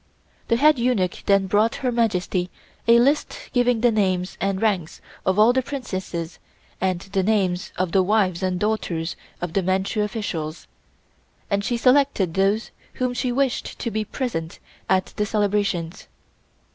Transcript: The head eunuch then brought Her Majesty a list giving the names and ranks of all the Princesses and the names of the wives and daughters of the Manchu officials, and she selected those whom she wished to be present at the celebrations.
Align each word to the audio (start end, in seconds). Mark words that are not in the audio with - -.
The 0.47 0.55
head 0.55 0.79
eunuch 0.79 1.21
then 1.27 1.45
brought 1.45 1.75
Her 1.85 1.91
Majesty 1.91 2.49
a 2.87 2.97
list 2.97 3.37
giving 3.53 3.81
the 3.81 3.91
names 3.91 4.35
and 4.41 4.59
ranks 4.59 4.99
of 5.27 5.37
all 5.37 5.53
the 5.53 5.61
Princesses 5.61 6.39
and 6.81 7.01
the 7.01 7.21
names 7.21 7.71
of 7.77 7.91
the 7.91 8.01
wives 8.01 8.41
and 8.41 8.59
daughters 8.59 9.15
of 9.41 9.53
the 9.53 9.61
Manchu 9.61 10.01
officials, 10.01 10.65
and 11.51 11.63
she 11.63 11.77
selected 11.77 12.33
those 12.33 12.71
whom 12.93 13.13
she 13.13 13.31
wished 13.31 13.77
to 13.77 13.91
be 13.91 14.03
present 14.03 14.57
at 14.89 15.13
the 15.17 15.25
celebrations. 15.27 16.07